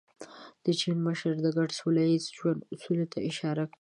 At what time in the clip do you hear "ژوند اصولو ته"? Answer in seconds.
2.37-3.19